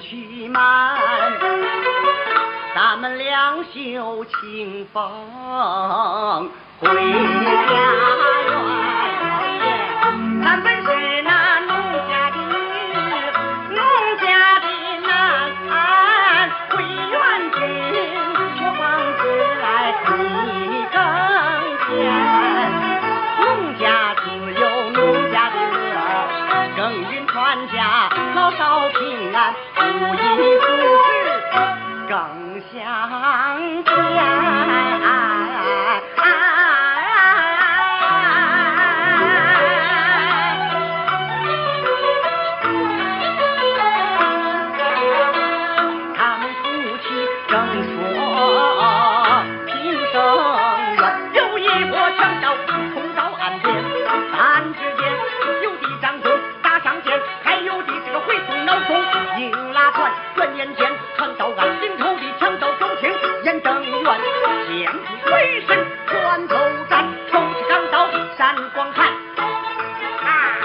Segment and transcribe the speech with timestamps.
[0.00, 0.98] 气满，
[2.74, 5.02] 咱们两袖清风
[6.80, 6.88] 回。
[60.42, 63.08] 万年间传到岸阴头的强盗周廷
[63.44, 64.20] 严正远
[64.66, 66.56] 见士飞身卷头
[66.90, 69.06] 斩抽起钢刀闪光寒
[70.24, 70.58] 啊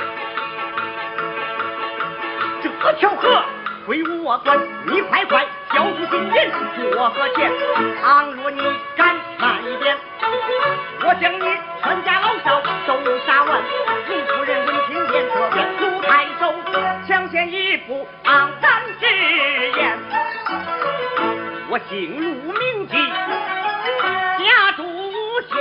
[2.64, 3.44] 这条河
[3.86, 7.52] 归我管你快快交出金银我和钱
[8.02, 8.60] 倘若你
[8.96, 9.96] 敢慢一点
[11.06, 11.46] 我将你
[11.84, 13.62] 全家老少都杀完
[14.10, 16.52] 李夫人闻听言色便怒抬手
[17.08, 18.50] 抢先一步昂
[19.00, 19.06] 直
[19.80, 19.98] 言，
[21.70, 22.94] 我姓卢名记，
[24.44, 25.12] 家住五
[25.52, 25.56] 县，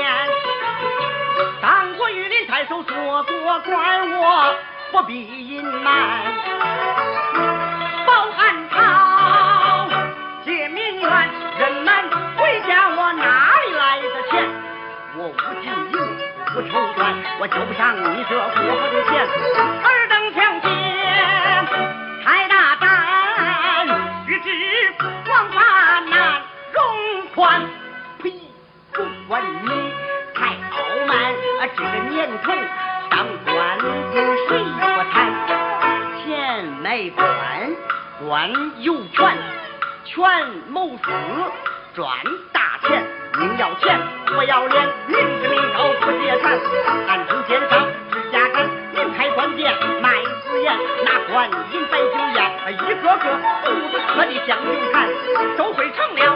[1.60, 2.94] 当过玉林太守，做
[3.25, 4.54] 过官，我
[4.92, 6.22] 不必隐瞒。
[8.06, 9.88] 报汉朝
[10.44, 11.10] 借明冤，
[11.58, 11.94] 人们
[12.36, 14.48] 会讲我哪里来的钱？
[15.19, 15.30] 我无
[15.60, 15.94] 金银，
[16.54, 18.60] 无绸缎，我交不上你这国
[18.91, 19.95] 的钱。
[27.36, 27.60] 宽，
[28.22, 28.32] 呸！
[28.94, 29.69] 纵观你
[30.34, 31.14] 太傲慢，
[31.61, 32.50] 啊，这个年头
[33.11, 33.78] 当官
[34.14, 35.14] 有谁不贪？
[36.25, 37.26] 钱买官，
[38.26, 38.50] 官
[38.81, 39.37] 有权，
[40.06, 40.26] 权
[40.70, 41.12] 谋私，
[41.94, 42.08] 赚
[42.52, 43.05] 大钱。
[43.38, 46.58] 宁要钱不要脸，明知明道不接穿，
[47.06, 50.75] 暗中奸商是假根，明开官店卖私盐，
[51.05, 53.28] 拿官银摆酒宴，一个个
[53.62, 55.06] 肚子饿的像牛看，
[55.58, 56.36] 都会成了。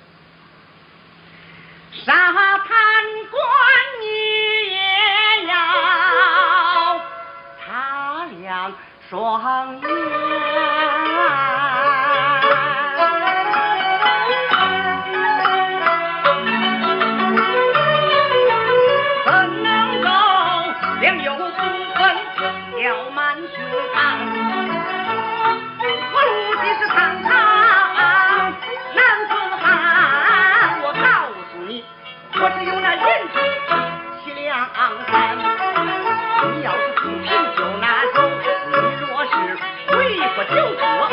[40.71, 41.11] 不酒喝，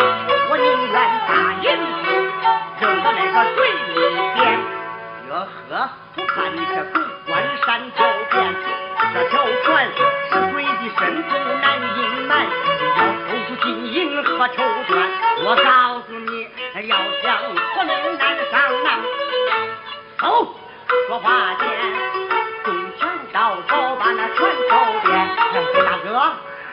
[0.50, 0.94] 我宁愿
[1.26, 1.31] 答
[1.62, 1.66] 应
[2.78, 3.99] 扔到那个水里
[4.34, 4.38] 边。
[5.26, 5.50] 越喝
[6.14, 7.66] 不怕你这狗关山
[7.96, 7.99] 交
[8.31, 8.37] 变，
[9.12, 9.34] 这条
[9.64, 9.66] 船
[10.31, 11.66] 是鬼的身份难
[11.99, 14.90] 隐瞒，要抽出金银和绸缎，
[15.44, 15.66] 我告
[16.06, 16.46] 诉你，
[16.87, 17.26] 要想
[17.75, 18.22] 活命难
[18.52, 18.87] 上难。
[20.19, 20.55] 走，
[21.08, 21.66] 说话间，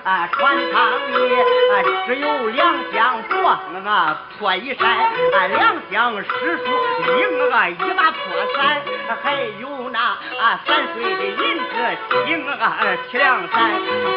[0.06, 1.74] 啊，船舱里啊
[2.06, 6.64] 只有两箱货，那个破衣衫，啊两箱诗书，
[7.02, 8.20] 一个一把破
[8.56, 8.82] 伞，
[9.24, 11.74] 还有那啊三岁的银子，
[12.28, 13.72] 请那个七两伞。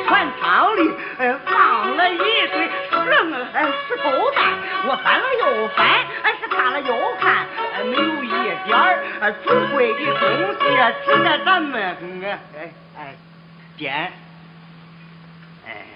[0.07, 2.97] 船舱里呃放了一堆石
[3.55, 4.45] 呃石头蛋，
[4.89, 5.89] 我翻了又翻，
[6.23, 7.47] 呃是看了又看，
[7.79, 8.29] 呃没有一
[8.67, 10.65] 点儿呃尊贵的东西
[11.07, 13.17] 值得咱们哎哎哎
[13.79, 14.13] 点。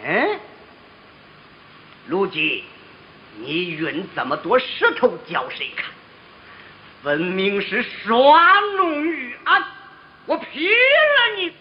[0.04, 0.40] 嗯，
[2.08, 2.64] 卢吉，
[3.38, 5.87] 你运这么多石头叫谁看？
[7.02, 9.64] 分明是耍弄于安！
[10.26, 11.52] 我劈了你！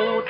[0.00, 0.24] 人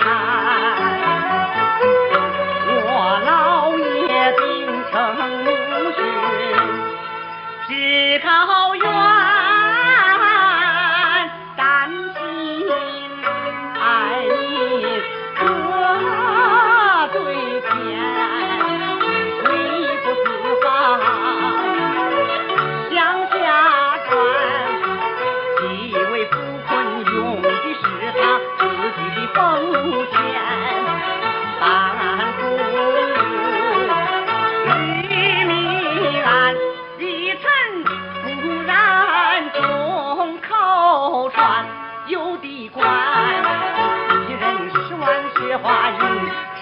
[8.20, 8.26] 都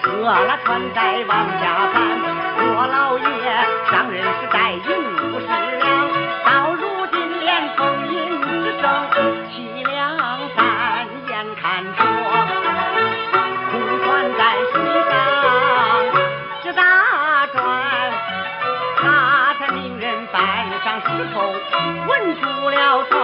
[0.09, 1.63] 银，撤了船再往下
[1.93, 1.95] 翻，
[2.57, 3.25] 我老爷
[3.89, 4.79] 上任时带银
[5.31, 5.45] 不是
[5.77, 5.87] 粮，
[6.45, 8.47] 到如今连俸银只
[8.79, 8.83] 剩
[9.49, 9.95] 七两
[10.55, 10.59] 三，
[11.29, 11.97] 眼看着
[13.71, 13.73] 空
[14.03, 14.73] 船在水
[15.09, 15.11] 上
[16.63, 16.81] 直打
[17.47, 17.57] 转，
[18.97, 19.03] 他
[19.59, 20.37] 才命人搬
[20.83, 21.35] 上石头
[22.07, 22.11] 稳
[22.41, 23.17] 住了船，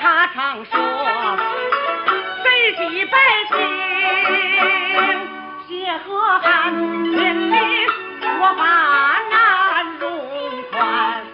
[0.00, 0.72] 他常说
[2.42, 2.44] 谁
[2.76, 3.16] 济百
[3.48, 3.56] 姓
[5.72, 7.56] 血和汗，人民
[8.40, 8.62] 我把
[9.30, 10.04] 难容
[10.70, 11.24] 宽，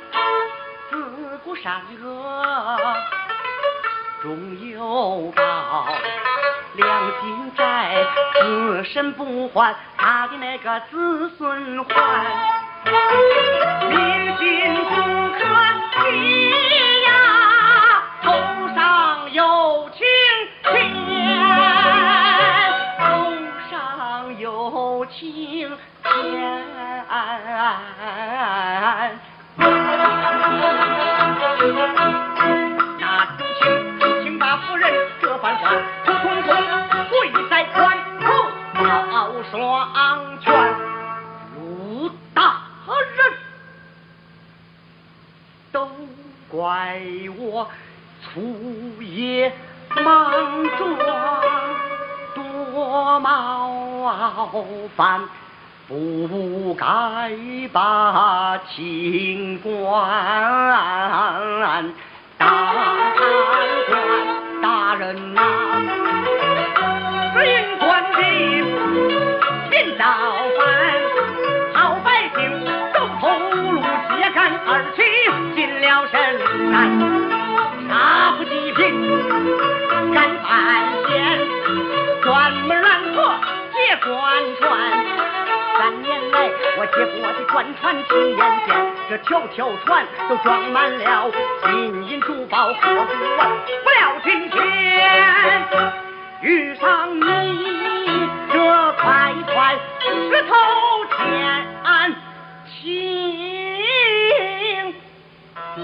[0.89, 2.07] 自古善恶
[4.23, 5.89] 终有报，
[6.75, 7.97] 良心债
[8.41, 11.91] 自身不还，他的那个子孙还。
[13.89, 14.93] 民心不
[15.35, 15.41] 可
[15.95, 16.51] 欺
[17.03, 17.11] 呀，
[18.23, 18.27] 头
[18.75, 18.79] 上
[19.33, 20.07] 有青
[25.21, 26.49] 有青天。
[32.99, 33.03] 那
[33.37, 33.65] 朱青，
[34.23, 35.71] 请把夫人这番话，
[36.05, 38.27] 扑通通跪在船头，
[39.11, 40.47] 好双拳。
[41.57, 43.19] 卢大人，
[45.73, 45.91] 都
[46.49, 47.01] 怪
[47.37, 47.69] 我
[48.23, 49.53] 粗野
[49.97, 50.31] 莽
[50.77, 50.87] 撞，
[52.79, 54.15] 郭茂
[54.97, 55.21] 凡
[55.89, 56.87] 不该
[57.73, 59.75] 把情关，
[62.39, 62.47] 大
[63.17, 63.25] 贪
[63.89, 63.91] 官
[64.63, 65.43] 大人呐
[67.35, 67.83] 只因官
[68.13, 68.21] 的
[69.71, 70.05] 天造
[70.57, 70.63] 反
[71.75, 72.07] 好百
[72.37, 72.39] 姓
[72.95, 73.23] 走投
[73.57, 75.03] 无路揭竿而起
[87.59, 88.77] 过的官船亲眼见，
[89.11, 91.29] 这条条船都装满了
[91.67, 93.51] 金银珠宝和古玩。
[93.83, 95.69] 不料今天
[96.41, 97.21] 遇上你
[98.53, 100.55] 这块块石头
[101.17, 101.67] 钱，
[102.81, 102.85] 情
[104.87, 105.83] 了。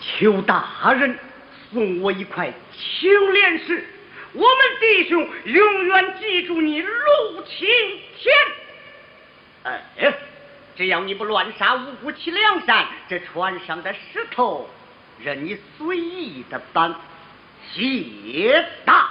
[0.00, 1.16] 邱大人
[1.72, 3.86] 送我一块青莲石。
[4.32, 7.68] 我们弟兄永远记住你陆青
[8.16, 8.34] 天。
[9.64, 9.82] 哎，
[10.76, 14.68] 只要你不乱杀无辜齐梁山，这船上的石头
[15.18, 16.94] 任你随意的搬，
[17.72, 19.10] 谢大。